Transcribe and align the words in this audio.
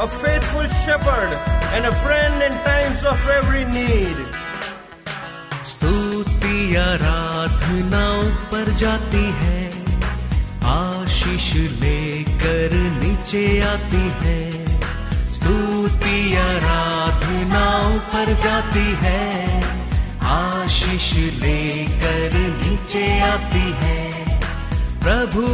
A 0.00 0.06
faithful 0.06 0.68
shepherd, 0.86 1.32
and 1.74 1.84
a 1.86 1.92
friend 2.02 2.40
in 2.40 2.52
times 2.70 3.02
of 3.12 3.18
every 3.38 3.64
need. 3.76 4.16
स्तुति 5.70 6.58
आराधना 6.80 8.04
ऊपर 8.26 8.70
जाती 8.82 9.24
है 9.40 9.58
आशीष 10.74 11.48
लेकर 11.82 12.72
नीचे 13.02 13.44
आती 13.72 14.04
है 14.22 14.40
स्तुति 15.36 16.16
आराधना 16.46 17.64
ऊपर 17.96 18.32
जाती 18.44 18.88
है 19.04 19.22
आशीष 20.32 21.12
लेकर 21.44 22.38
नीचे 22.62 23.06
आती 23.32 23.66
है 23.82 23.98
प्रभु 25.04 25.46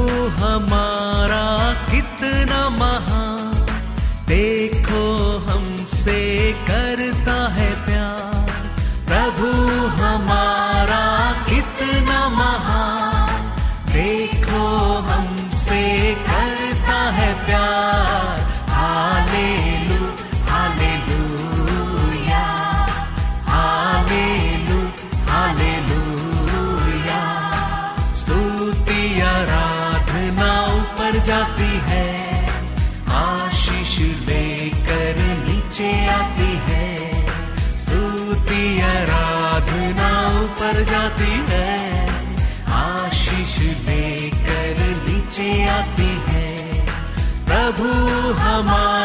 हमारा 0.42 1.46
कितना 1.90 2.68
महान 2.80 3.33
देखो 4.34 5.02
हमसे 5.48 6.20
प्रभु 47.76 48.32
हमारा 48.40 49.03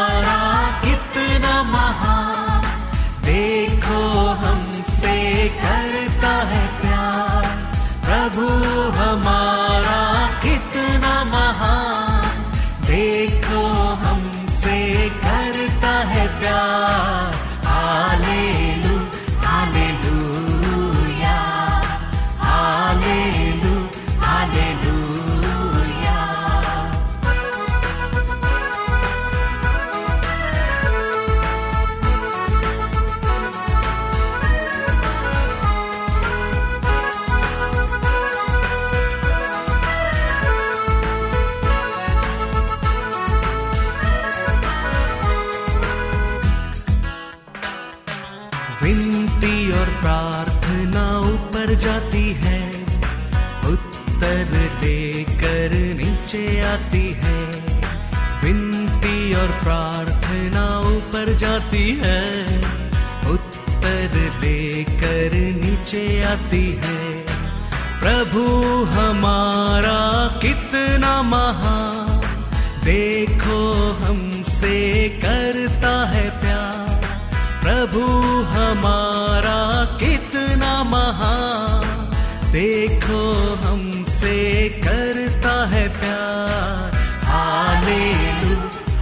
देखो 82.52 83.54
हमसे 83.54 84.68
करता 84.68 85.68
है 85.68 85.88
प्यार। 85.88 86.94
हालेलू, 87.24 88.56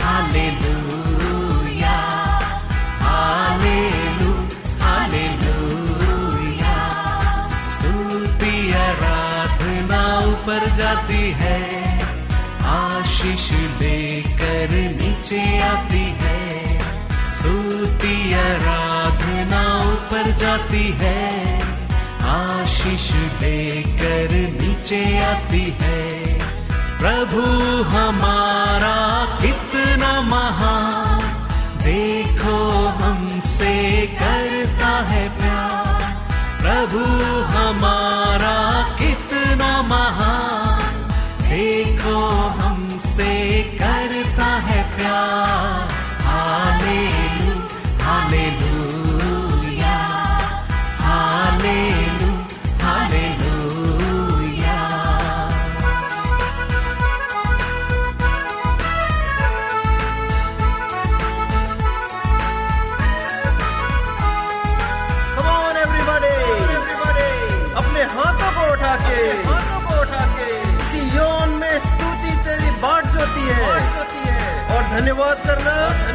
हालेलूया। 0.05 1.99
हालेलू, 3.01 4.33
हालेलूया। 4.81 5.89
जाती 10.77 11.31
है। 11.31 11.99
आशीष 12.63 13.53
लेकर 13.53 14.69
नीचे 14.71 15.59
आती 15.59 16.15
है। 16.19 16.79
स्तुति 17.35 18.33
आराधना 18.33 19.93
ऊपर 19.93 20.31
जाती 20.31 20.93
है। 20.99 21.38
आशीष 22.89 23.11
देकर 23.41 24.31
नीचे 24.61 25.01
आती 25.23 25.65
है। 25.81 26.01
प्रभु 27.01 27.43
हमारा 27.93 28.97
कितना 29.43 30.13
महान 30.31 30.88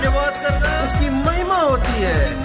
धन्यवाद 0.04 0.34
करना। 0.34 0.84
उसकी 0.84 1.10
महिमा 1.10 1.56
होती 1.56 2.02
है। 2.02 2.43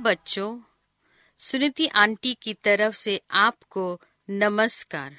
बच्चों, 0.00 0.60
सुनीति 1.38 1.86
आंटी 1.86 2.34
की 2.34 2.54
तरफ़ 2.54 2.94
से 2.94 3.20
आपको 3.30 4.00
नमस्कार। 4.30 5.16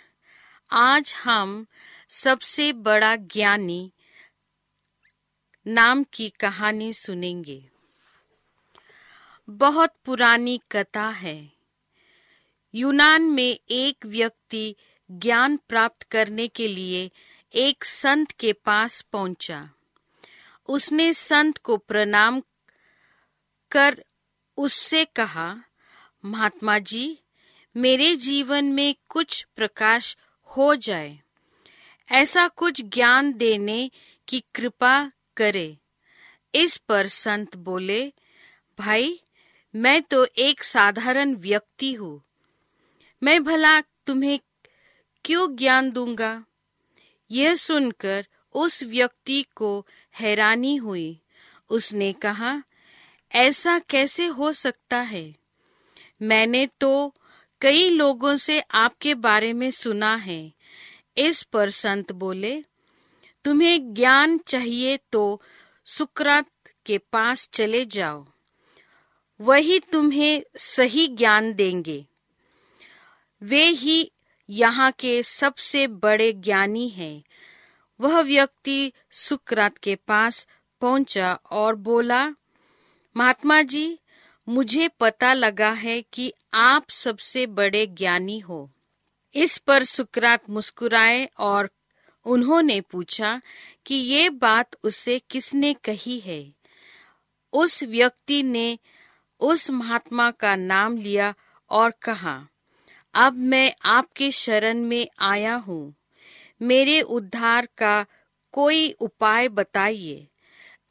आज 0.72 1.16
हम 1.24 1.66
सबसे 2.10 2.74
बड़ा 2.74 3.16
ज्ञानी 3.16 3.92
नाम 5.68 6.04
की 6.04 6.30
कहानी 6.30 6.94
सुनेंगे। 6.94 7.70
बहुत 9.50 9.96
पुरानी 10.06 10.62
कथा 10.72 11.10
है। 11.10 11.52
यूनान 12.76 13.22
में 13.22 13.60
एक 13.70 14.06
व्यक्ति 14.06 14.76
ज्ञान 15.12 15.58
प्राप्त 15.58 16.04
करने 16.04 16.48
के 16.48 16.68
लिए 16.68 17.12
एक 17.54 17.86
संत 17.86 18.32
के 18.32 18.54
पास 18.54 19.02
पहुँचा। 19.02 19.70
उसने 20.68 21.14
संत 21.14 21.58
को 21.58 21.78
प्रणाम 21.78 22.42
कर 23.72 24.06
उससे 24.58 25.06
कहा, 25.06 25.56
महात्मा 26.26 26.80
जी, 26.80 27.20
मेरे 27.78 28.16
जीवन 28.16 28.66
में 28.66 28.96
कुछ 29.10 29.48
प्रकाश 29.56 30.18
हो 30.44 30.76
जाए। 30.76 31.20
ऐसा 32.12 32.48
कुछ 32.48 32.82
ज्ञान 32.82 33.34
देने 33.34 33.92
की 34.28 34.44
कृपा 34.56 35.12
करे। 35.38 35.78
इस 36.56 36.78
पर 36.78 37.08
संत 37.08 37.56
बोले, 37.56 38.14
भाई, 38.80 39.22
मैं 39.76 40.02
तो 40.02 40.28
एक 40.38 40.64
साधारण 40.64 41.36
व्यक्ति 41.36 41.94
हूँ। 41.94 42.24
मैं 43.24 43.44
भला 43.44 43.82
तुम्हें 43.82 44.40
क्यों 45.26 45.56
ज्ञान 45.56 45.92
दूँगा? 45.92 46.46
यह 47.32 47.56
सुनकर 47.56 48.28
उस 48.54 48.84
व्यक्ति 48.84 49.46
को 49.56 49.88
हैरानी 50.20 50.76
हुई। 50.76 51.22
उसने 51.70 52.14
कहा 52.14 52.64
ऐसा 53.36 53.80
कैसे 53.80 54.26
हो 54.26 54.52
सकता 54.52 54.98
है? 54.98 55.36
मैंने 56.22 56.68
तो 56.80 57.14
कई 57.62 57.90
लोगों 57.90 58.36
से 58.36 58.60
आपके 58.72 59.16
बारे 59.16 59.54
में 59.54 59.72
सुना 59.72 60.16
है। 60.16 60.54
इस 61.18 61.44
पर 61.44 61.70
संत 61.70 62.12
बोले, 62.12 62.64
तुम्हें 63.46 63.94
ज्ञान 63.94 64.38
चाहिए 64.38 64.98
तो 65.12 65.42
सुकरात 65.86 66.46
के 66.86 66.98
पास 66.98 67.50
चले 67.54 67.86
जाओ। 67.86 68.26
वही 69.42 69.80
तुम्हें 69.80 70.44
सही 70.58 71.08
ज्ञान 71.08 71.54
देंगे। 71.54 72.06
वे 73.42 73.64
ही 73.64 74.12
यहाँ 74.50 74.92
के 74.92 75.24
सबसे 75.24 75.88
बड़े 75.88 76.34
ज्ञानी 76.34 76.90
हैं। 76.90 77.24
वह 78.02 78.22
व्यक्ति 78.22 78.92
सुकरात 79.12 79.78
के 79.78 79.96
पास 79.96 80.48
पहुँचा 80.82 81.40
और 81.52 81.76
बोला 81.76 82.30
महात्मा 83.18 83.62
जी, 83.62 84.00
मुझे 84.50 84.88
पता 84.88 85.34
लगा 85.34 85.72
है 85.72 86.02
कि 86.02 86.34
आप 86.54 86.90
सबसे 86.90 87.48
बड़े 87.48 87.88
ज्ञानी 87.88 88.40
हो। 88.40 88.72
इस 89.36 89.58
पर 89.58 89.84
सुकरात 89.84 90.50
मुस्कुराए 90.50 91.30
और 91.40 91.70
उन्होंने 92.26 92.82
पूछा 92.82 93.42
कि 93.86 93.96
ये 93.96 94.30
बात 94.30 94.76
उसे 94.84 95.20
किसने 95.20 95.74
कही 95.74 96.20
है? 96.20 96.54
उस 97.54 97.84
व्यक्ति 97.84 98.44
ने 98.44 98.80
उस 99.40 99.72
महात्मा 99.72 100.32
का 100.32 100.56
नाम 100.56 100.98
लिया 100.98 101.34
और 101.70 101.92
कहा, 101.92 102.48
अब 103.14 103.34
मैं 103.34 103.74
आपके 103.86 104.32
शरण 104.32 104.78
में 104.78 105.08
आया 105.20 105.56
हूँ। 105.56 105.96
मेरे 106.62 107.02
उद्धार 107.02 107.68
का 107.78 108.06
कोई 108.52 108.92
उपाय 108.92 109.48
बताइए। 109.48 110.28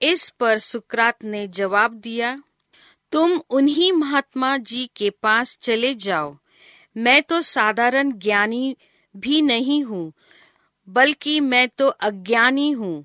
इस 0.02 0.28
पर 0.30 0.58
सुकरात 0.58 1.24
ने 1.24 1.46
जवाब 1.48 1.94
दिया, 1.94 2.42
तुम 3.12 3.40
उन्हीं 3.50 3.92
महात्मा 3.92 4.56
जी 4.56 4.90
के 4.96 5.10
पास 5.10 5.58
चले 5.62 5.94
जाओ। 5.94 6.36
मैं 6.96 7.22
तो 7.22 7.42
साधारण 7.42 8.12
ज्ञानी 8.12 8.76
भी 9.14 9.42
नहीं 9.42 9.82
हूँ, 9.84 10.12
बल्कि 10.88 11.40
मैं 11.40 11.68
तो 11.68 11.88
अज्ञानी 11.88 12.70
हूँ। 12.70 13.04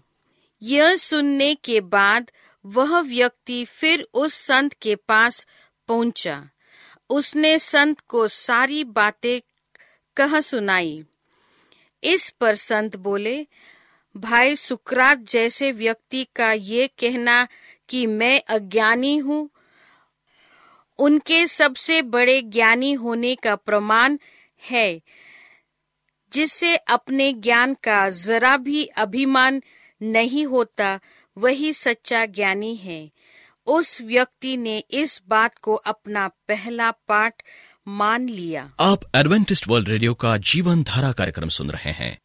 यह 0.61 0.95
सुनने 0.95 1.53
के 1.55 1.81
बाद 1.81 2.31
वह 2.65 2.99
व्यक्ति 2.99 3.63
फिर 3.65 4.07
उस 4.13 4.33
संत 4.33 4.73
के 4.73 4.95
पास 4.95 5.45
पहुँचा। 5.87 6.49
उसने 7.09 7.57
संत 7.59 7.99
को 7.99 8.27
सारी 8.27 8.83
बातें 8.83 9.41
कह 10.17 10.39
सुनाई। 10.39 11.03
इस 12.03 12.29
पर 12.29 12.55
संत 12.55 12.95
बोले 12.95 13.47
भाई 14.17 14.55
सुकरात 14.55 15.17
जैसे 15.17 15.71
व्यक्ति 15.71 16.27
का 16.35 16.51
ये 16.51 16.87
कहना 16.87 17.47
कि 17.89 18.07
मैं 18.07 18.41
अज्ञानी 18.49 19.17
हूँ। 19.17 19.49
उनके 20.97 21.47
सबसे 21.47 22.01
बड़े 22.01 22.41
ज्ञानी 22.41 22.93
होने 22.93 23.35
का 23.35 23.55
प्रमाण 23.55 24.17
है, 24.69 25.01
जिससे 26.33 26.75
अपने 26.75 27.33
ज्ञान 27.33 27.73
का 27.73 28.09
जरा 28.09 28.57
भी 28.57 28.85
अभिमान 28.85 29.61
नहीं 30.01 30.45
होता, 30.45 30.99
वही 31.37 31.73
सच्चा 31.73 32.25
ज्ञानी 32.25 32.75
है। 32.75 33.11
उस 33.67 34.01
व्यक्ति 34.01 34.57
ने 34.57 34.83
इस 34.91 35.21
बात 35.27 35.57
को 35.57 35.75
अपना 35.75 36.27
पहला 36.27 36.91
पाठ 36.91 37.41
मान 37.87 38.29
लिया। 38.29 38.73
आप 38.79 38.99
एडवेंटिस्ट 39.15 39.67
वर्ल्ड 39.67 39.89
रेडियो 39.89 40.13
का 40.13 40.37
जीवन 40.37 40.83
धारा 40.83 41.11
कार्यक्रम 41.11 41.49
सुन 41.49 41.69
रहे 41.71 41.91
हैं। 41.91 42.24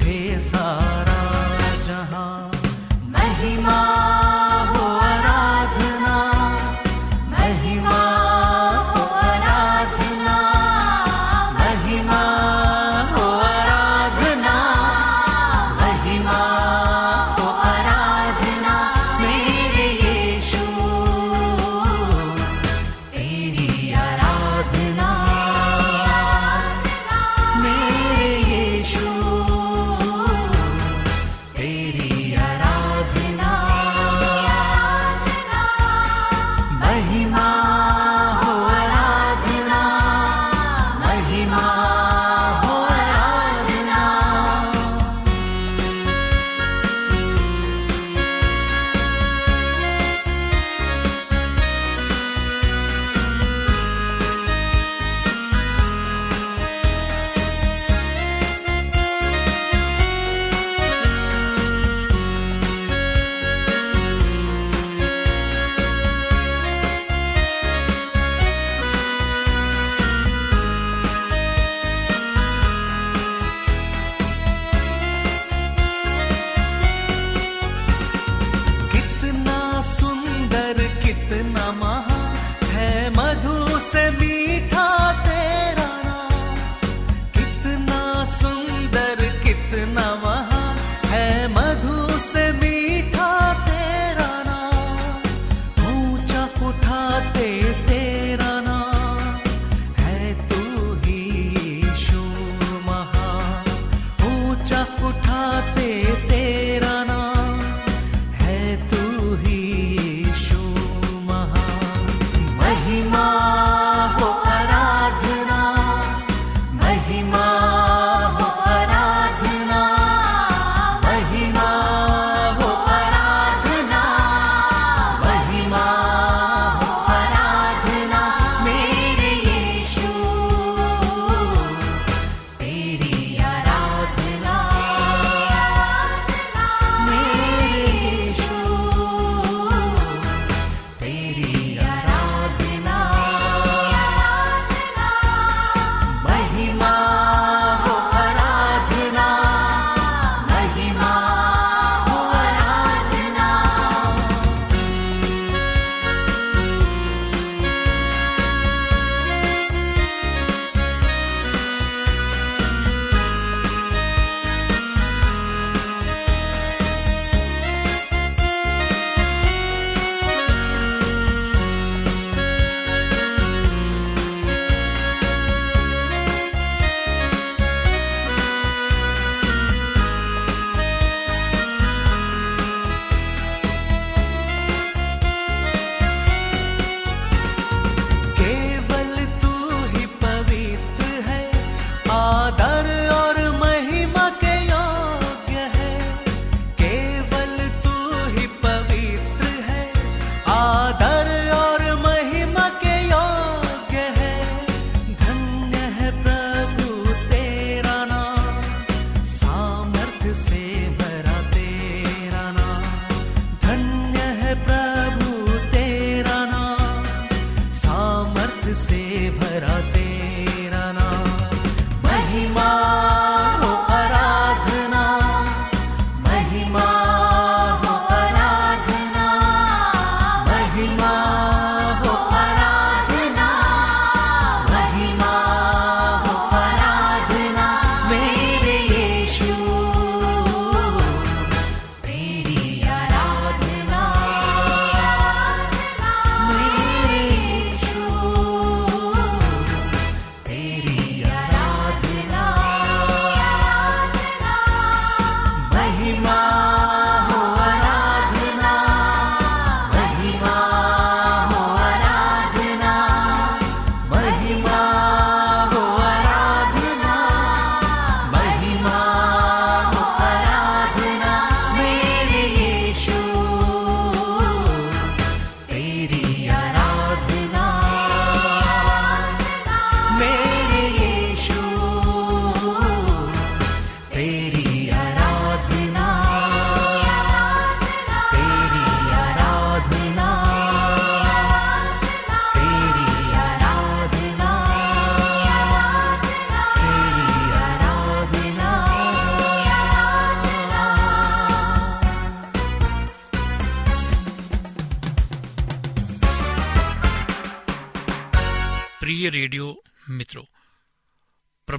Thế 0.00 0.38
gian 0.52 0.93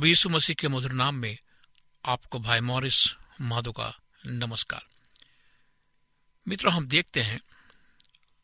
प्रभु 0.05 0.09
यीशु 0.09 0.29
मसीह 0.29 0.55
के 0.59 0.67
मधुर 0.67 0.91
नाम 0.91 1.15
में 1.15 1.37
आपको 2.05 2.39
भाई 2.39 2.59
मॉरिस 2.59 2.97
माधो 3.41 3.71
का 3.71 3.87
नमस्कार। 4.25 4.85
मित्रों, 6.47 6.73
हम 6.73 6.87
देखते 6.87 7.21
हैं 7.21 7.39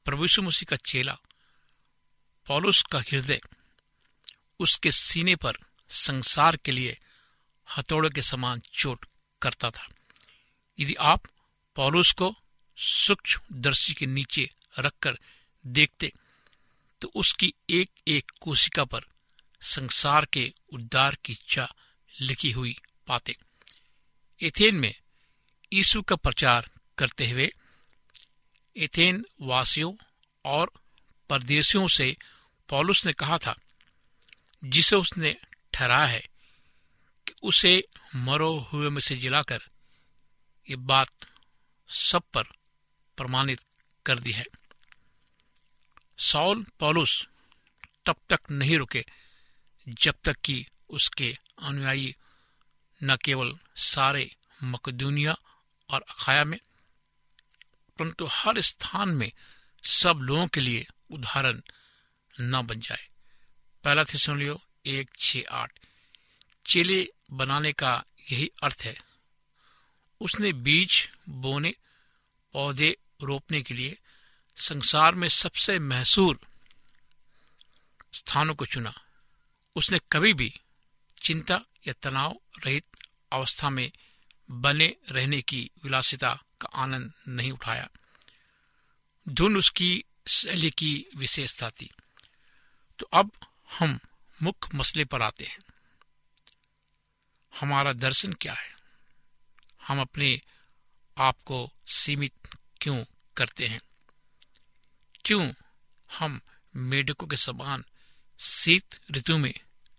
प्रभु 0.05 0.23
यीशु 0.23 0.41
मसीह 0.41 0.69
का 0.69 0.75
चेला 0.75 1.17
पौलुस 2.47 2.81
का 2.83 2.99
हृदय 2.99 3.41
उसके 4.59 4.91
सीने 4.91 5.35
पर 5.35 5.57
संसार 5.89 6.55
के 6.55 6.71
लिए 6.71 6.97
हथौड़े 7.77 8.09
के 8.09 8.21
समान 8.21 8.61
चोट 8.73 9.05
करता 9.41 9.69
था। 9.69 9.87
यदि 10.79 10.93
आप 10.93 11.21
पौलुस 11.75 12.11
को 12.11 12.33
सूक्ष्म 12.77 13.61
दर्शी 13.61 13.93
के 13.93 14.05
नीचे 14.05 14.49
रखकर 14.79 15.19
देखते 15.67 16.13
तो 17.01 17.11
उसकी 17.15 17.53
एक 17.69 17.89
एक 18.07 18.31
कोशिका 18.41 18.85
पर 18.85 19.10
संसार 19.61 20.25
के 20.25 20.53
उद्धार 20.73 21.17
की 21.23 21.33
इच्छा 21.33 21.73
लिखी 22.21 22.51
हुई 22.51 22.79
पाते 23.07 23.35
एथेन 24.43 24.75
में 24.75 24.95
यीशु 25.73 26.01
का 26.01 26.15
प्रचार 26.15 26.69
करते 26.97 27.29
हुए 27.29 27.53
एथेन 28.77 29.25
वासियों 29.41 29.93
और 30.45 30.71
परदेशियों 31.29 31.87
से 31.87 32.17
पॉलुस 32.69 33.05
ने 33.05 33.13
कहा 33.13 33.37
था, 33.37 33.55
जिसे 34.63 34.95
उसने 34.95 35.35
ठहराया 35.73 36.05
है, 36.05 36.27
कि 37.27 37.33
उसे 37.43 37.87
मरो 38.15 38.59
हुए 38.59 38.89
में 38.89 39.01
से 39.01 39.17
जिलाकर 39.17 39.61
ये 40.69 40.75
बात 40.75 41.11
सब 41.89 42.21
पर 42.33 42.43
प्रमाणित 43.17 43.61
कर 44.05 44.19
दी 44.19 44.31
है। 44.31 44.45
सौल 46.19 46.65
पॉलुस 46.79 47.27
तब 48.05 48.15
तक 48.29 48.39
नहीं 48.51 48.77
रुके। 48.77 49.05
जब 49.89 50.15
तक 50.23 50.37
कि 50.37 50.67
उसके 50.89 51.37
अनुयायी 51.59 52.15
न 53.03 53.15
केवल 53.15 53.59
सारे 53.75 54.35
मकदूनिया 54.63 55.35
और 55.89 56.01
अखाया 56.01 56.43
में, 56.43 56.59
परंतु 57.99 58.25
हर 58.25 58.61
स्थान 58.61 59.09
में 59.09 59.31
सब 59.83 60.15
लोगों 60.15 60.47
के 60.47 60.61
लिए 60.61 60.87
उदाहरण 61.11 61.61
न 62.41 62.61
बन 62.61 62.79
जाए। 62.79 63.09
पहला 63.83 64.03
थे 64.03 64.17
सुन 64.17 64.39
लियो, 64.39 64.61
एक 64.85 65.09
छ 65.19 65.37
आठ। 65.51 65.79
चेले 66.65 67.13
बनाने 67.31 67.73
का 67.73 68.03
यही 68.31 68.51
अर्थ 68.63 68.81
है। 68.81 69.01
उसने 70.21 70.53
बीज, 70.53 71.09
बोने, 71.29 71.75
पौधे 72.53 72.97
रोपने 73.21 73.61
के 73.61 73.73
लिए 73.73 73.97
संसार 74.57 75.15
में 75.15 75.27
सबसे 75.27 75.79
महसूर 75.79 76.39
स्थानों 78.13 78.55
को 78.55 78.65
चुना। 78.65 78.93
उसने 79.75 79.99
कभी 80.11 80.33
भी 80.33 80.61
चिंता 81.23 81.61
या 81.87 81.93
तनाव 81.93 82.41
रहित 82.65 82.85
अवस्था 83.33 83.69
में 83.69 83.91
बने 84.51 84.95
रहने 85.09 85.41
की 85.41 85.71
विलासिता 85.83 86.43
का 86.61 86.67
आनंद 86.73 87.13
नहीं 87.27 87.51
उठाया। 87.51 87.89
धुन 89.29 89.57
उसकी 89.57 90.03
शैली 90.27 90.71
की 90.71 91.05
विशेषता 91.15 91.69
थी। 91.69 91.91
तो 92.99 93.05
अब 93.05 93.31
हम 93.79 93.99
मुख्य 94.43 94.77
मसले 94.77 95.05
पर 95.05 95.21
आते 95.21 95.43
हैं। 95.43 95.59
हमारा 97.59 97.93
दर्शन 97.93 98.33
क्या 98.33 98.53
है? 98.53 98.75
हम 99.87 100.01
अपने 100.01 100.41
आप 101.17 101.35
को 101.45 101.71
सीमित 101.87 102.33
क्यों 102.81 103.05
करते 103.37 103.67
हैं? 103.67 103.81
क्यों 105.25 105.53
हम 106.19 106.41
मेढकों 106.75 107.27
के 107.27 107.37
समान 107.37 107.85
शीत 108.41 108.99
ऋतु 109.11 109.37
में 109.37 109.53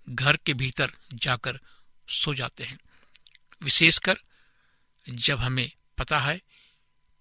घर 0.09 0.37
के 0.37 0.55
भीतर 0.55 0.92
जाकर 1.14 1.61
सो 2.09 2.35
जाते 2.35 2.64
हैं। 2.64 2.78
विशेषकर 3.62 4.16
जब 5.09 5.38
हमें 5.38 5.72
पता 5.98 6.20
है 6.20 6.42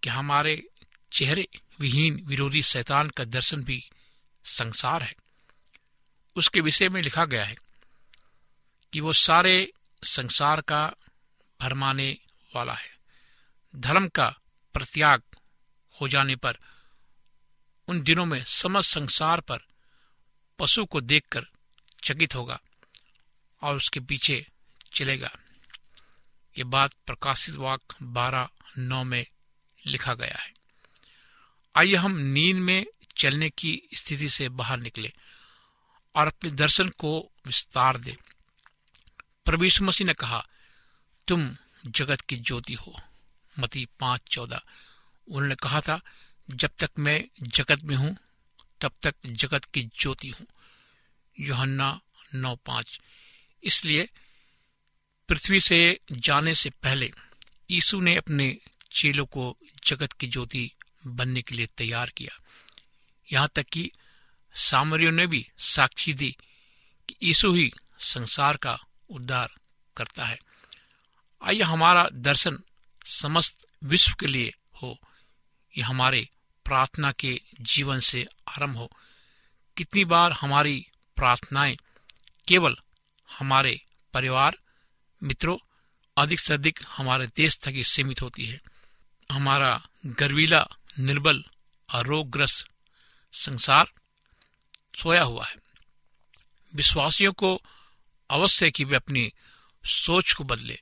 कि 0.03 0.10
हमारे 0.10 0.67
चेहरे 1.13 1.47
विहीन 1.79 2.23
विरोधी 2.25 2.62
शैतान 2.62 3.10
का 3.10 3.23
दर्शन 3.23 3.63
भी 3.63 3.89
संसार 4.43 5.03
है। 5.03 5.15
उसके 6.36 6.62
विषय 6.62 6.89
में 6.89 7.01
लिखा 7.01 7.25
गया 7.25 7.45
है 7.45 7.55
कि 8.93 8.99
वो 8.99 9.13
सारे 9.13 9.71
संसार 10.03 10.62
का 10.62 10.93
भरमाने 11.62 12.17
वाला 12.55 12.73
है। 12.73 12.97
धर्म 13.75 14.07
का 14.07 14.36
प्रत्याग 14.73 15.21
हो 16.01 16.07
जाने 16.07 16.36
पर 16.36 16.57
उन 17.88 18.01
दिनों 18.01 18.25
में 18.25 18.43
समस्त 18.43 18.89
संसार 18.89 19.41
पर 19.41 19.60
पशु 20.62 20.86
को 20.86 21.02
देखकर 21.02 21.45
चकित 22.04 22.36
होगा 22.36 22.60
और 23.62 23.76
उसके 23.76 24.00
पीछे 24.00 24.47
चलेगा। 24.93 25.32
ये 26.58 26.63
बात 26.63 26.91
प्रकाशित 27.08 27.56
वाक 27.56 27.82
बारह 28.04 28.50
नौ 28.78 29.04
में 29.04 29.26
लिखा 29.86 30.13
गया 30.13 30.41
है। 30.41 30.54
आइए 31.76 31.95
हम 31.95 32.17
नींद 32.17 32.58
में 32.58 32.86
चलने 33.17 33.50
की 33.50 33.82
स्थिति 33.93 34.30
से 34.30 34.50
बाहर 34.50 34.80
निकले 34.80 35.13
और 36.15 36.28
अपने 36.28 36.52
दर्शन 36.52 36.89
को 36.89 37.32
विस्तार 37.47 37.97
दे। 37.97 38.17
यीशु 39.50 39.84
मसीह 39.84 40.08
ने 40.08 40.13
कहा, 40.13 40.47
तुम 41.28 41.58
जगत 41.88 42.21
की 42.21 42.38
ज्योति 42.38 42.74
हो। 42.74 43.02
मती 43.60 43.88
पाँच 44.00 44.21
चौदह। 44.32 44.62
उन्होंने 45.28 45.56
कहा 45.56 45.82
था, 45.82 46.02
जब 46.50 46.69
तक 46.80 46.89
मैं 47.00 47.26
जगत 47.43 47.82
में 47.84 47.95
हूँ 47.95 48.17
तब 48.82 48.91
तक 49.04 49.15
जगत 49.26 49.65
की 49.65 49.84
ज्योति 49.84 50.30
हूँ। 50.30 50.48
योहन्ना 51.39 52.02
नौ 52.36 52.56
पाँच। 52.56 53.02
इसलिए 53.63 54.10
पृथ्वी 55.30 55.60
से 55.60 56.00
जाने 56.12 56.54
से 56.54 56.70
पहले 56.70 57.12
यीशु 57.72 58.00
ने 58.00 58.15
अपने 58.15 58.58
चेलों 58.91 59.26
को 59.26 59.58
जगत 59.86 60.13
की 60.13 60.28
ज्योति 60.28 60.72
बनने 61.08 61.41
के 61.41 61.56
लिए 61.56 61.65
तैयार 61.65 62.10
किया। 62.10 62.41
यहाँ 63.32 63.50
तक 63.56 63.63
कि 63.63 63.91
सामरियों 64.54 65.12
ने 65.12 65.28
भी 65.28 65.50
साक्षी 65.58 66.13
दी 66.13 66.36
कि 67.10 67.15
यीशु 67.24 67.54
ही 67.54 67.72
संसार 68.00 68.58
का 68.58 68.80
उद्धार 69.10 69.54
करता 69.98 70.26
है। 70.26 70.39
आइए 71.44 71.62
हमारा 71.62 72.10
दर्शन 72.13 72.60
समस्त 73.06 73.67
विश्व 73.84 74.13
के 74.20 74.28
लिए 74.28 74.54
हो। 74.82 75.00
यह 75.78 75.88
हमारे 75.88 76.30
प्रार्थना 76.71 77.12
के 77.12 77.41
जीवन 77.62 77.99
से 77.99 78.27
आरंभ 78.47 78.77
हो। 78.77 78.91
कितनी 79.77 80.05
बार 80.05 80.31
हमारी 80.31 80.88
प्रार्थनाएँ 81.15 81.77
केवल 82.47 82.75
हमारे 83.39 83.81
परिवार, 84.13 84.57
मित्रों 85.23 85.57
अधिक 86.17 86.39
से 86.39 86.53
अधिक 86.53 86.79
हमारे 86.88 87.27
देश 87.27 87.57
तक 87.57 87.67
ही 87.67 87.84
सीमित 87.84 88.21
होती 88.21 88.45
है। 88.45 88.62
हमारा 89.31 89.88
गर्वीला, 90.05 90.67
निर्बल 90.99 91.43
और 91.93 92.05
रोगग्रस्त 92.05 92.67
संसार 93.34 93.91
सोया 95.01 95.23
हुआ 95.23 95.45
है। 95.45 95.55
विश्वासियों 96.75 97.34
को 97.34 97.62
अवश्य 98.29 98.71
कि 98.71 98.84
वे 98.84 98.95
अपनी 98.95 99.34
सोच 99.86 100.34
को 100.34 100.43
बदले। 100.43 100.81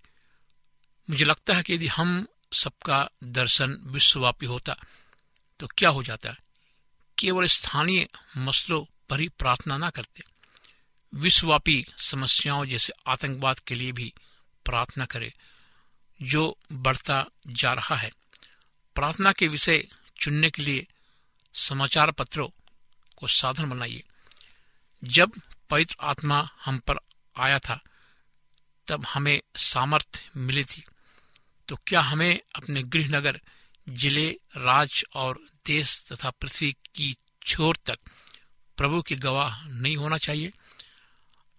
मुझे 1.10 1.26
लगता 1.26 1.54
है 1.54 1.64
कि 1.64 1.74
यदि 1.74 1.88
हम 1.88 2.28
सबका 2.54 3.10
दर्शन 3.24 3.80
विश्वव्यापी 3.84 4.46
होता 4.46 4.76
तो 5.60 5.68
क्या 5.68 5.90
हो 5.90 6.04
जाता 6.04 6.30
है? 6.30 6.38
केवल 7.20 7.46
स्थानीय 7.46 8.08
मसलों 8.38 8.86
पर 9.10 9.20
ही 9.20 9.28
प्रार्थना 9.28 9.78
ना 9.78 9.90
करते। 9.90 10.24
विश्वव्यापी 11.16 11.86
समस्याओं 11.98 12.66
जैसे 12.66 12.94
आतंकवाद 13.08 13.60
के 13.60 13.76
लिए 13.76 13.92
भी 13.92 14.14
प्रार्थना 14.66 15.06
करें, 15.06 15.32
जो 16.22 16.58
बढ़ता 16.72 17.26
जा 17.48 17.74
रहा 17.74 17.96
है। 17.96 18.12
प्रार्थना 18.96 19.32
के 19.32 19.48
विषय 19.48 19.88
चुनने 20.20 20.50
के 20.50 20.62
लिए 20.62 20.88
समाचार 21.54 22.12
पत्रों 22.12 22.50
को 23.16 23.28
साधन 23.28 23.70
बनाइए। 23.70 24.04
जब 25.04 25.32
पवित्र 25.70 25.96
आत्मा 26.02 26.50
हम 26.66 26.78
पर 26.78 26.96
आया 27.38 27.60
था, 27.60 27.82
तब 28.88 29.06
हमें 29.06 29.42
सामर्थ्य 29.56 30.30
मिली 30.38 30.64
थी। 30.64 30.84
तो 31.68 31.76
क्या 31.88 32.02
हमें 32.02 32.42
अपने 32.56 32.84
गृहनगर 32.84 33.42
ज़िले 33.90 34.30
राज्य 34.58 35.04
और 35.14 35.40
देश 35.66 36.06
तथा 36.12 36.30
पृथ्वी 36.30 36.72
की 36.72 37.16
छोर 37.48 37.78
तक 37.86 37.98
प्रभु 38.78 39.02
की 39.02 39.16
गवाह 39.16 39.68
नहीं 39.68 39.98
होना 39.98 40.18
चाहिए। 40.18 40.52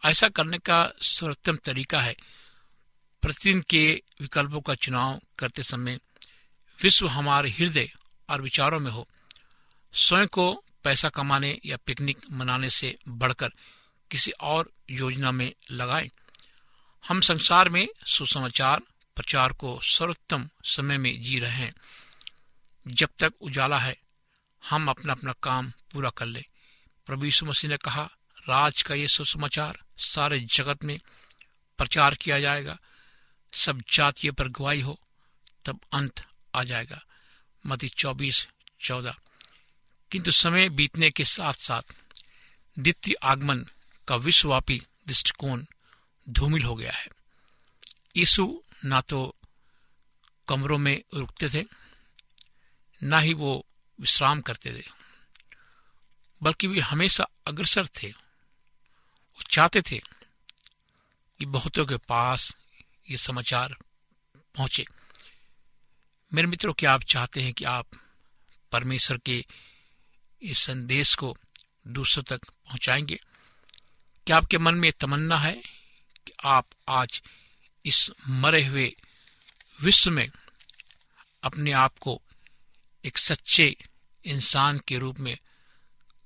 ऐसा 0.05 0.29
करने 0.29 0.59
का 0.59 0.93
सर्वोत्तम 1.03 1.57
तरीका 1.57 2.01
है। 2.01 2.17
प्रतिदिन 3.23 3.61
के 3.61 4.03
विकल्पों 4.21 4.61
का 4.61 4.75
चुनाव 4.75 5.21
करते 5.39 5.63
समय 5.63 5.99
विश्व 6.83 7.09
हमारे 7.09 7.51
हृदय 7.51 7.91
और 8.31 8.43
विचारों 8.43 8.81
में 8.81 8.91
हो। 8.91 9.09
स्वयं 9.93 10.27
को 10.27 10.65
पैसा 10.85 11.09
कमाने 11.09 11.61
या 11.67 11.77
पिकनिक 11.77 12.19
मनाने 12.31 12.71
से 12.71 12.99
बढ़कर 13.09 13.49
किसी 14.11 14.31
और 14.31 14.71
योजना 14.91 15.33
में 15.33 15.53
लगाएँ। 15.71 16.11
हम 17.09 17.21
संसार 17.21 17.69
में 17.69 17.89
सुसमाचार 18.07 18.81
प्रचार 19.17 19.53
को 19.53 19.81
सर्वोत्तम 19.83 20.49
समय 20.65 20.99
में 20.99 21.23
जी 21.23 21.39
रहे 21.39 21.51
हैं। 21.51 21.75
जब 22.87 23.09
तक 23.19 23.35
उजाला 23.41 23.79
है, 23.79 24.01
हम 24.71 24.91
अपना 24.91 25.13
अपना 25.13 25.33
काम 25.33 25.71
पूरा 25.71 26.11
कर 26.11 26.27
ले। 26.27 26.45
प्रभु 27.07 27.25
यीशु 27.25 27.47
मसीह 27.47 27.71
ने 27.71 27.77
कहा, 27.77 28.11
राज 28.49 28.83
का 28.83 28.95
ये 28.95 29.09
सुसमाचार 29.09 29.83
सारे 29.99 30.41
जगत 30.41 30.85
में 30.85 30.99
प्रचार 31.79 32.15
किया 32.15 32.41
जाएगा। 32.41 32.79
सब 33.53 33.83
जातियों 33.93 34.35
पर 34.35 34.49
गवाही 34.49 34.81
हो, 34.81 35.01
तब 35.65 35.81
अंत 35.93 36.27
आ 36.55 36.65
जाएगा। 36.65 37.05
मती 37.67 37.89
चौबीस, 37.89 38.49
चौदह। 38.81 39.17
किंतु 40.11 40.31
समय 40.31 40.69
बीतने 40.69 41.11
के 41.11 41.25
साथ 41.25 41.53
साथ 41.53 41.83
द्वितीय 42.79 43.15
आगमन 43.23 43.67
का 44.09 44.17
विश्वव्यापी 44.17 44.83
दृष्टिकोण 45.07 45.65
धूमिल 46.29 46.63
हो 46.63 46.77
गया 46.77 46.93
है। 46.93 47.09
यीशु 48.17 48.63
ना 48.85 49.01
तो 49.01 49.37
कमरों 50.49 50.79
में 50.79 51.03
रुकते 51.15 51.49
थे 51.49 51.65
ना 53.03 53.19
ही 53.19 53.35
वो 53.35 53.67
विश्राम 54.01 54.41
करते 54.41 54.73
थे, 54.79 54.85
बल्कि 56.43 56.67
वे 56.67 56.81
हमेशा 56.81 57.27
अग्रसर 57.47 57.87
थे 57.87 58.09
वो 58.09 59.43
चाहते 59.43 59.83
थे 59.83 59.99
कि 61.39 61.47
बहुतों 61.47 61.87
के 61.87 61.97
पास 61.97 62.57
ये 63.11 63.17
समाचार 63.17 63.77
पहुँचे। 64.57 64.85
मेरे 66.35 66.49
मित्रों, 66.49 66.73
क्या 66.73 66.93
आप 66.93 67.03
चाहते 67.03 67.43
हैं 67.43 67.53
कि 67.53 67.65
आप 67.65 67.87
परमेश्वर 68.73 69.19
के 69.19 69.45
इस 70.43 70.59
संदेश 70.59 71.15
को 71.15 71.37
दूसरों 71.87 72.25
तक 72.25 72.45
पहुंचाएँगे? 72.45 73.21
क्या 74.27 74.37
आपके 74.37 74.59
मन 74.59 74.75
में 74.75 74.93
तमन्ना 74.93 75.39
है 75.39 75.53
कि 76.27 76.33
आप 76.45 76.67
आज 76.89 77.23
इस 77.87 78.11
मरे 78.29 78.67
हुए 78.67 78.97
विश्व 79.81 80.11
में 80.11 80.31
अपने 81.43 81.73
आप 81.73 81.99
को 81.99 82.23
एक 83.05 83.19
सच्चे 83.19 83.77
इंसान 84.25 84.79
के 84.79 84.99
रूप 84.99 85.21
में 85.21 85.39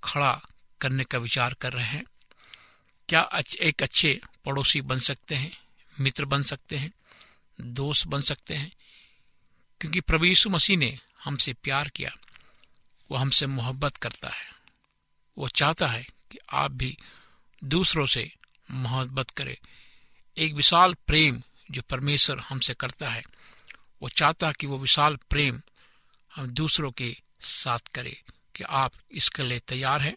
खड़ा 0.04 0.46
करने 0.80 1.04
का 1.04 1.18
विचार 1.18 1.54
कर 1.54 1.72
रहे 1.72 1.84
हैं। 1.84 2.04
क्या 3.08 3.30
एक 3.60 3.82
अच्छे 3.82 4.20
पड़ोसी 4.44 4.80
बन 4.80 4.98
सकते 4.98 5.34
हैं, 5.34 5.58
मित्र 6.00 6.24
बन 6.24 6.42
सकते 6.42 6.76
हैं, 6.76 6.92
दोस्त 7.60 8.06
बन 8.06 8.20
सकते 8.20 8.54
हैं? 8.54 8.72
क्योंकि 9.80 10.00
प्रभु 10.00 10.24
यीशु 10.24 10.50
मसीह 10.50 10.76
ने 10.76 10.98
हमसे 11.24 11.52
प्यार 11.52 11.88
किया, 11.88 12.16
वो 13.10 13.16
हमसे 13.16 13.46
मोहब्बत 13.46 13.96
करता 13.96 14.28
है। 14.28 14.54
वो 15.38 15.48
चाहता 15.48 15.86
है 15.86 16.02
कि 16.02 16.38
आप 16.52 16.70
भी 16.70 16.98
दूसरों 17.64 18.06
से 18.06 18.32
मोहब्बत 18.70 19.30
करें। 19.30 19.56
एक 20.38 20.52
विशाल 20.52 20.94
प्रेम 20.94 21.42
जो 21.70 21.82
परमेश्वर 21.82 22.40
हमसे 22.40 22.74
करता 22.74 23.10
है, 23.10 23.22
वो 24.02 24.08
चाहता 24.08 24.52
कि 24.52 24.66
वो 24.66 24.78
विशाल 24.78 25.16
प्रेम 25.16 25.62
हम 26.36 26.46
दूसरों 26.46 26.92
के 26.92 27.16
साथ 27.40 27.78
करें 27.78 28.16
कि 28.54 28.64
आप 28.64 28.92
इसके 29.10 29.42
लिए 29.42 29.58
तैयार 29.58 30.02
हैं। 30.02 30.16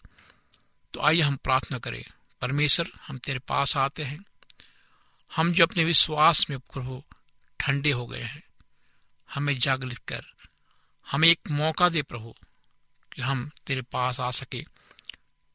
तो 0.93 0.99
आइए 0.99 1.21
हम 1.21 1.35
प्रार्थना 1.35 1.79
करें, 1.79 2.05
परमेश्वर, 2.41 2.91
हम 3.07 3.17
तेरे 3.17 3.39
पास 3.39 3.77
आते 3.77 4.03
हैं। 4.03 4.25
हम 5.35 5.53
जो 5.53 5.65
अपने 5.65 5.83
विश्वास 5.83 6.49
में 6.49 6.59
प्रभु 6.59 7.03
ठंडे 7.59 7.91
हो 7.91 8.07
गए 8.07 8.21
हैं, 8.21 8.43
हमें 9.33 9.59
जागृत 9.59 9.97
कर, 9.97 10.25
हमें 11.11 11.27
एक 11.27 11.39
मौका 11.51 11.89
दे 11.89 12.01
प्रभु 12.01 12.35
कि 13.13 13.21
हम 13.21 13.51
तेरे 13.67 13.81
पास 13.81 14.19
आ 14.19 14.31
सके। 14.31 14.65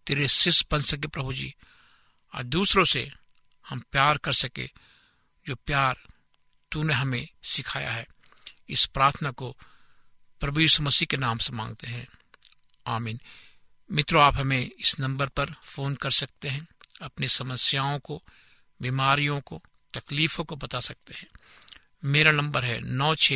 तेरे 0.06 0.28
शिष्य 0.28 0.64
बन 0.70 0.78
सके 0.78 1.08
प्रभु 1.08 1.32
जी, 1.32 1.54
और 2.34 2.42
दूसरों 2.42 2.84
से 2.84 3.12
हम 3.68 3.80
प्यार 3.80 4.18
कर 4.18 4.32
सके, 4.32 4.70
जो 5.46 5.56
प्यार 5.56 6.02
तूने 6.72 6.94
हमें 6.94 7.28
सिखाया 7.42 7.92
है। 7.92 8.06
इस 8.68 8.86
प्रार्थना 8.86 9.30
को 9.30 9.56
प्रभु 10.42 10.60
यीशु 10.60 10.82
मसीह 10.82 11.06
के 11.06 11.16
नाम 11.16 11.38
से 11.38 11.52
मांगते 11.52 11.86
हैं। 11.86 12.08
आमीन। 12.86 13.20
मित्रों, 13.92 14.24
आप 14.24 14.36
हमें 14.36 14.70
इस 14.80 15.00
नंबर 15.00 15.26
पर 15.26 15.50
फ़ोन 15.50 15.94
कर 15.94 16.10
सकते 16.10 16.48
हैं। 16.48 16.68
अपनी 17.02 17.28
समस्याओं 17.28 17.98
को, 17.98 18.22
बीमारियों 18.82 19.40
को, 19.40 19.62
तकलीफों 19.94 20.44
को 20.44 20.56
बता 20.56 20.80
सकते 20.80 21.14
हैं। 21.14 21.26
मेरा 22.04 22.32
नंबर 22.32 22.64
है 22.64 22.80
नौ 22.80 23.14
छ 23.14 23.32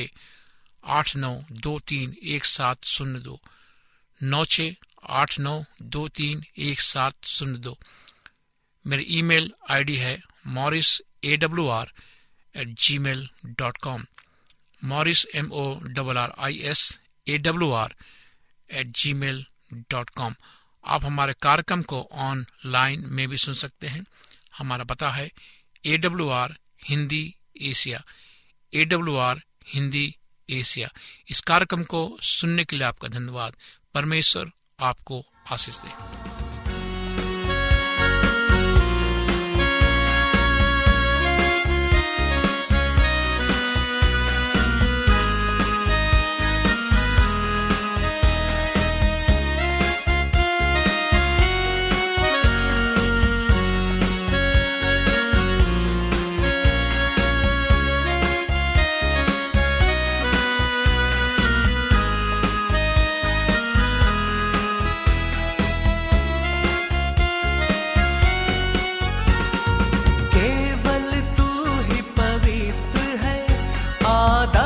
आठ 0.85 1.16
नौ 1.16 1.42
दो 1.53 1.79
तीन 1.79 2.16
एक 2.23 2.45
सात 2.45 2.85
शून्य 2.85 3.21
दो। 3.21 3.40
नौ 4.23 4.45
छ 4.45 4.61
आठ 5.09 5.38
नौ 5.38 5.64
दो 5.83 6.09
तीन 6.09 6.45
एक 6.59 6.81
सात 6.81 7.25
शून्य 7.25 7.59
दो। 7.59 7.79
मेरी 8.87 9.03
ईमेल 9.03 9.53
आईडी 9.71 9.97
है 9.97 10.23
Morris 10.47 11.03
A 11.25 11.37
W 11.37 11.69
R 11.69 11.92
at 12.57 12.69
Gmail 12.99 13.31
dot 13.45 13.77
com 13.77 14.07
Morris 14.87 15.27
M 15.35 15.51
O 15.53 15.79
double 15.83 16.18
R 16.18 16.33
I 16.38 16.59
S 16.59 16.99
A 17.29 17.38
W 17.38 17.70
R 17.72 17.94
at 18.70 18.87
Gmail 19.12 19.44
dot 19.75 20.11
com 20.11 20.35
आप 20.85 21.05
हमारे 21.05 21.35
कार्यक्रम 21.42 21.83
को 21.83 22.09
ऑनलाइन 22.12 23.05
में 23.07 23.29
भी 23.29 23.37
सुन 23.37 23.55
सकते 23.55 23.87
हैं। 23.87 24.05
हमारा 24.59 24.85
पता 24.85 25.11
है 25.11 25.31
A 25.85 25.96
W 25.96 26.29
R 26.29 26.57
Hindi 26.85 27.35
Asia. 27.62 28.03
A 28.72 28.85
W 28.85 29.16
R 29.16 29.42
Hindi 29.68 30.14
Asia. 30.51 30.88
इस 31.29 31.40
कार्यक्रम 31.40 31.83
को 31.85 32.18
सुनने 32.22 32.64
के 32.64 32.77
लिए 32.77 32.87
आपका 32.87 33.09
धन्यवाद। 33.09 33.57
परमेश्वर 33.94 34.51
आपको 34.81 35.25
आशीष 35.51 35.79
दे। 35.79 36.45
आदा 74.07 74.65